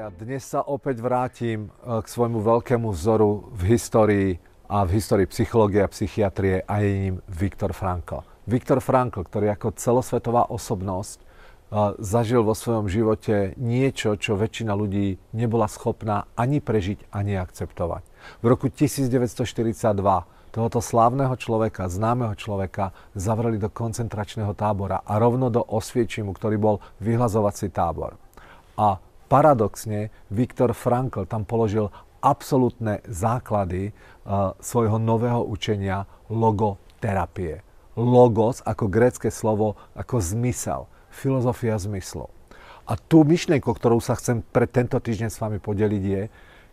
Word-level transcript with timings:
Priatelia, 0.00 0.24
dnes 0.24 0.48
sa 0.48 0.64
opäť 0.64 0.96
vrátim 1.04 1.68
eh, 1.68 2.00
k 2.00 2.06
svojmu 2.08 2.40
veľkému 2.40 2.88
vzoru 2.88 3.52
v 3.52 3.76
histórii 3.76 4.40
a 4.64 4.88
v 4.88 4.96
histórii 4.96 5.28
psychológie 5.28 5.84
a 5.84 5.92
psychiatrie 5.92 6.64
a 6.64 6.80
je 6.80 6.88
ním 6.88 7.16
Viktor 7.28 7.76
Frankl. 7.76 8.24
Viktor 8.48 8.80
Frankl, 8.80 9.20
ktorý 9.28 9.52
ako 9.52 9.76
celosvetová 9.76 10.48
osobnosť 10.48 11.18
uh, 11.20 11.92
zažil 12.00 12.40
vo 12.40 12.56
svojom 12.56 12.88
živote 12.88 13.52
niečo, 13.60 14.16
čo 14.16 14.40
väčšina 14.40 14.72
ľudí 14.72 15.20
nebola 15.36 15.68
schopná 15.68 16.24
ani 16.32 16.64
prežiť, 16.64 17.12
ani 17.12 17.36
akceptovať. 17.36 18.00
V 18.40 18.46
roku 18.46 18.72
1942 18.72 20.00
tohoto 20.54 20.80
slávneho 20.80 21.34
človeka, 21.36 21.92
známeho 21.92 22.32
človeka, 22.40 22.96
zavreli 23.12 23.60
do 23.60 23.68
koncentračného 23.68 24.56
tábora 24.56 25.04
a 25.04 25.20
rovno 25.20 25.52
do 25.52 25.60
Osviečimu, 25.60 26.32
ktorý 26.32 26.56
bol 26.56 26.76
vyhlazovací 27.02 27.68
tábor. 27.74 28.16
A 28.80 29.09
paradoxne 29.30 30.10
Viktor 30.34 30.74
Frankl 30.74 31.22
tam 31.30 31.46
položil 31.46 31.94
absolútne 32.18 33.00
základy 33.06 33.94
uh, 33.94 34.52
svojho 34.58 34.98
nového 34.98 35.46
učenia 35.46 36.04
logoterapie. 36.26 37.62
Logos 37.94 38.60
ako 38.66 38.90
grécké 38.90 39.30
slovo, 39.30 39.78
ako 39.94 40.18
zmysel, 40.18 40.90
filozofia 41.14 41.78
zmyslu. 41.78 42.26
A 42.90 42.98
tú 42.98 43.22
myšlienku, 43.22 43.70
ktorú 43.70 44.02
sa 44.02 44.18
chcem 44.18 44.42
pre 44.42 44.66
tento 44.66 44.98
týždeň 44.98 45.30
s 45.30 45.38
vami 45.38 45.62
podeliť 45.62 46.04
je, 46.04 46.22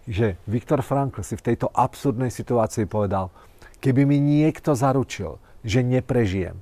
že 0.07 0.27
Viktor 0.49 0.81
Frankl 0.81 1.21
si 1.21 1.37
v 1.37 1.53
tejto 1.53 1.69
absurdnej 1.69 2.33
situácii 2.33 2.89
povedal, 2.89 3.29
Keby 3.77 4.09
mi 4.09 4.17
niekto 4.17 4.73
zaručil, 4.73 5.37
že 5.61 5.85
neprežijem, 5.85 6.57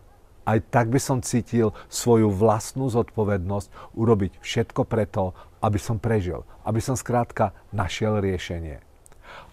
aj 0.46 0.70
tak 0.70 0.94
by 0.94 1.02
som 1.02 1.26
cítil 1.26 1.74
svoju 1.90 2.30
vlastnú 2.30 2.86
zodpovednosť 2.88 3.98
urobiť 3.98 4.32
všetko 4.40 4.86
preto, 4.86 5.34
aby 5.60 5.82
som 5.82 5.98
prežil. 5.98 6.46
Aby 6.62 6.80
som 6.80 6.94
skrátka 6.94 7.52
našiel 7.74 8.22
riešenie. 8.22 8.80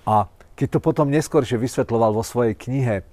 A 0.04 0.28
keď 0.52 0.78
to 0.78 0.84
potom 0.84 1.08
neskôršie 1.08 1.56
vysvetloval 1.56 2.12
vo 2.12 2.20
svojej 2.20 2.52
knihe, 2.52 3.08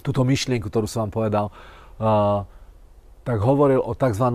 túto 0.00 0.24
myšlienku, 0.24 0.72
ktorú 0.72 0.88
som 0.88 1.06
vám 1.06 1.12
povedal, 1.12 1.46
uh, 1.52 2.48
tak 3.24 3.38
hovoril 3.40 3.80
o 3.80 3.92
tzv. 3.92 4.26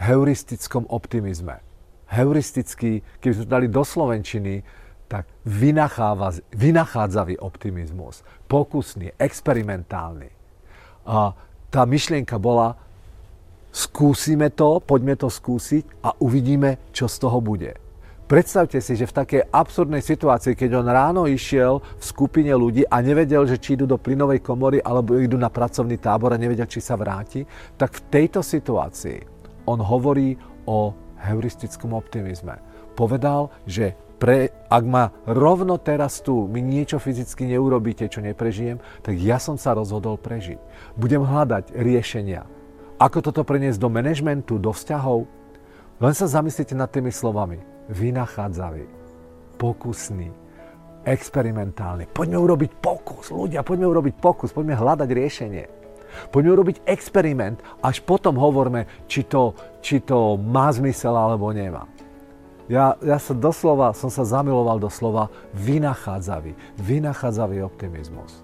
heuristickom 0.00 0.88
optimizme. 0.88 1.60
Heuristický, 2.12 3.00
keby 3.24 3.32
sme 3.32 3.46
dali 3.48 3.66
do 3.72 3.80
Slovenčiny, 3.80 4.60
tak 5.08 5.28
vynachádzavý 6.52 7.40
optimizmus, 7.40 8.24
pokusný, 8.48 9.12
experimentálny. 9.20 10.32
A 11.04 11.36
tá 11.72 11.88
myšlienka 11.88 12.36
bola, 12.36 12.76
skúsime 13.72 14.52
to, 14.52 14.84
poďme 14.84 15.16
to 15.16 15.32
skúsiť 15.32 16.04
a 16.04 16.12
uvidíme, 16.20 16.76
čo 16.92 17.08
z 17.08 17.16
toho 17.16 17.40
bude. 17.40 17.72
Predstavte 18.28 18.80
si, 18.80 18.96
že 18.96 19.08
v 19.08 19.16
takej 19.24 19.42
absurdnej 19.52 20.00
situácii, 20.00 20.56
keď 20.56 20.80
on 20.80 20.88
ráno 20.88 21.22
išiel 21.28 21.80
v 21.80 22.04
skupine 22.04 22.52
ľudí 22.52 22.84
a 22.88 23.00
nevedel, 23.04 23.44
že 23.44 23.60
či 23.60 23.76
idú 23.76 23.84
do 23.84 24.00
plynovej 24.00 24.40
komory 24.40 24.80
alebo 24.80 25.20
idú 25.20 25.36
na 25.36 25.52
pracovný 25.52 26.00
tábor 26.00 26.32
a 26.32 26.40
nevedel, 26.40 26.64
či 26.64 26.80
sa 26.80 26.96
vráti, 26.96 27.44
tak 27.76 27.92
v 27.92 28.04
tejto 28.08 28.40
situácii 28.40 29.20
on 29.68 29.80
hovorí 29.80 30.36
o 30.64 30.96
heuristickom 31.28 31.92
optimizme. 31.92 32.56
Povedal, 32.96 33.52
že 33.68 33.96
pre, 34.22 34.54
ak 34.70 34.84
ma 34.86 35.10
rovno 35.26 35.82
teraz 35.82 36.22
tu 36.22 36.46
mi 36.46 36.62
niečo 36.62 37.02
fyzicky 37.02 37.50
neurobíte, 37.50 38.06
čo 38.06 38.22
neprežijem, 38.22 38.78
tak 39.02 39.18
ja 39.18 39.42
som 39.42 39.58
sa 39.58 39.74
rozhodol 39.74 40.14
prežiť. 40.14 40.62
Budem 40.94 41.26
hľadať 41.26 41.74
riešenia. 41.74 42.46
Ako 43.02 43.18
toto 43.18 43.42
preniesť 43.42 43.82
do 43.82 43.90
manažmentu, 43.90 44.62
do 44.62 44.70
vzťahov? 44.70 45.26
Len 45.98 46.14
sa 46.14 46.30
zamyslite 46.30 46.70
nad 46.78 46.86
tými 46.86 47.10
slovami. 47.10 47.58
Vynachádzavý, 47.90 48.86
pokusný, 49.58 50.30
experimentálny. 51.02 52.06
Poďme 52.14 52.38
urobiť 52.38 52.78
pokus, 52.78 53.34
ľudia, 53.34 53.66
poďme 53.66 53.90
urobiť 53.90 54.14
pokus, 54.22 54.54
poďme 54.54 54.78
hľadať 54.78 55.08
riešenie. 55.10 55.64
Poďme 56.30 56.54
urobiť 56.54 56.86
experiment, 56.86 57.58
až 57.82 57.98
potom 58.06 58.38
hovorme, 58.38 58.86
či 59.10 59.26
to, 59.26 59.50
či 59.82 59.98
to 59.98 60.38
má 60.38 60.70
zmysel 60.70 61.10
alebo 61.10 61.50
nemá. 61.50 61.90
Ja, 62.72 62.96
ja 63.04 63.20
sa 63.20 63.36
doslova, 63.36 63.92
som 63.92 64.08
sa 64.08 64.24
zamiloval 64.24 64.80
do 64.80 64.88
slova 64.88 65.28
vynachádzavý, 65.52 66.56
vynachádzavý 66.80 67.60
optimizmus. 67.60 68.40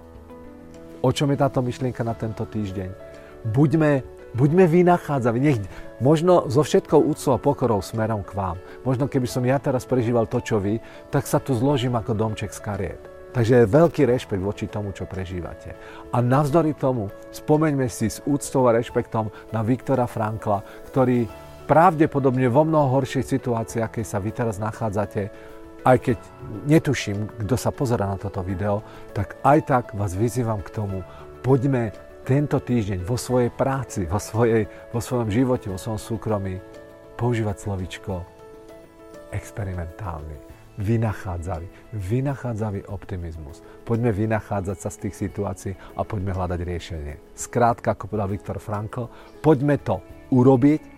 O 1.00 1.08
čom 1.08 1.32
je 1.32 1.40
táto 1.40 1.64
myšlienka 1.64 2.04
na 2.04 2.12
tento 2.12 2.44
týždeň? 2.44 2.92
Buďme, 3.48 4.04
buďme 4.36 4.68
vynachádzaví. 4.68 5.38
Nech, 5.40 5.64
možno 6.04 6.44
so 6.52 6.60
všetkou 6.60 7.08
úctou 7.08 7.32
a 7.32 7.40
pokorou 7.40 7.80
smerom 7.80 8.20
k 8.20 8.36
vám. 8.36 8.60
Možno 8.84 9.08
keby 9.08 9.24
som 9.24 9.48
ja 9.48 9.56
teraz 9.56 9.88
prežíval 9.88 10.28
to, 10.28 10.44
čo 10.44 10.60
vy, 10.60 10.76
tak 11.08 11.24
sa 11.24 11.40
tu 11.40 11.56
zložím 11.56 11.96
ako 11.96 12.12
domček 12.12 12.52
z 12.52 12.60
kariet. 12.60 13.02
Takže 13.32 13.64
veľký 13.64 14.04
rešpekt 14.04 14.44
voči 14.44 14.68
tomu, 14.68 14.92
čo 14.92 15.08
prežívate. 15.08 15.72
A 16.12 16.20
navzdory 16.20 16.76
tomu 16.76 17.08
spomeňme 17.32 17.88
si 17.88 18.12
s 18.12 18.20
úctou 18.28 18.68
a 18.68 18.76
rešpektom 18.76 19.32
na 19.56 19.64
Viktora 19.64 20.04
Frankla, 20.04 20.60
ktorý 20.92 21.47
pravdepodobne 21.68 22.48
vo 22.48 22.64
mnoho 22.64 22.96
horšej 22.96 23.28
situácii, 23.28 23.84
akej 23.84 24.08
sa 24.08 24.16
vy 24.16 24.32
teraz 24.32 24.56
nachádzate, 24.56 25.28
aj 25.84 25.96
keď 26.00 26.18
netuším, 26.64 27.28
kto 27.44 27.54
sa 27.60 27.70
pozera 27.70 28.08
na 28.08 28.16
toto 28.16 28.40
video, 28.40 28.80
tak 29.12 29.36
aj 29.44 29.58
tak 29.68 29.84
vás 29.92 30.16
vyzývam 30.16 30.64
k 30.64 30.72
tomu, 30.72 31.04
poďme 31.44 31.92
tento 32.24 32.58
týždeň 32.58 33.04
vo 33.04 33.20
svojej 33.20 33.52
práci, 33.52 34.08
vo, 34.08 34.16
svojej, 34.20 34.64
vo 34.92 35.00
svojom 35.00 35.28
živote, 35.28 35.68
vo 35.68 35.80
svojom 35.80 36.00
súkromí 36.00 36.60
používať 37.16 37.56
slovičko 37.56 38.20
experimentálny, 39.32 40.36
vynachádzavý, 40.80 41.68
vynachádzavý 41.96 42.80
optimizmus. 42.88 43.60
Poďme 43.84 44.12
vynachádzať 44.12 44.76
sa 44.76 44.88
z 44.92 45.00
tých 45.08 45.14
situácií 45.20 45.72
a 45.96 46.04
poďme 46.04 46.36
hľadať 46.36 46.60
riešenie. 46.64 47.14
Skrátka, 47.32 47.96
ako 47.96 48.12
povedal 48.12 48.28
Viktor 48.28 48.58
Frankl, 48.60 49.08
poďme 49.40 49.80
to 49.80 50.00
urobiť 50.32 50.97